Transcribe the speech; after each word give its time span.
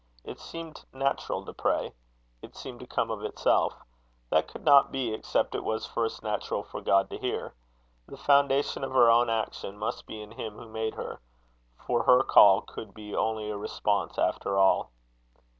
It 0.23 0.39
seemed 0.39 0.83
natural 0.91 1.45
to 1.45 1.53
pray; 1.53 1.93
it 2.41 2.55
seemed 2.55 2.79
to 2.79 2.87
come 2.87 3.11
of 3.11 3.23
itself: 3.23 3.75
that 4.31 4.47
could 4.47 4.65
not 4.65 4.91
be 4.91 5.13
except 5.13 5.53
it 5.53 5.63
was 5.63 5.85
first 5.85 6.23
natural 6.23 6.63
for 6.63 6.81
God 6.81 7.07
to 7.11 7.19
hear. 7.19 7.53
The 8.07 8.17
foundation 8.17 8.83
of 8.83 8.93
her 8.93 9.11
own 9.11 9.29
action 9.29 9.77
must 9.77 10.07
be 10.07 10.19
in 10.19 10.31
him 10.31 10.55
who 10.55 10.67
made 10.67 10.95
her; 10.95 11.21
for 11.77 12.01
her 12.05 12.23
call 12.23 12.61
could 12.61 12.95
be 12.95 13.15
only 13.15 13.51
a 13.51 13.57
response 13.57 14.17
after 14.17 14.57
all. 14.57 14.89